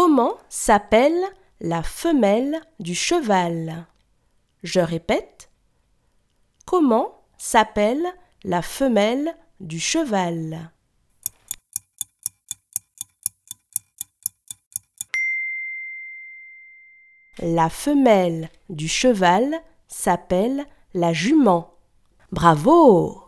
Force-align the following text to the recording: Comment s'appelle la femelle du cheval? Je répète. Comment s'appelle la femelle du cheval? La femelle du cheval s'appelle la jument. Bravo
Comment 0.00 0.36
s'appelle 0.48 1.24
la 1.58 1.82
femelle 1.82 2.60
du 2.78 2.94
cheval? 2.94 3.88
Je 4.62 4.78
répète. 4.78 5.50
Comment 6.66 7.24
s'appelle 7.36 8.06
la 8.44 8.62
femelle 8.62 9.36
du 9.58 9.80
cheval? 9.80 10.70
La 17.40 17.68
femelle 17.68 18.50
du 18.68 18.86
cheval 18.86 19.52
s'appelle 19.88 20.64
la 20.94 21.12
jument. 21.12 21.74
Bravo 22.30 23.27